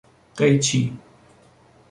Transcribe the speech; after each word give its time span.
قیچی 0.37 0.81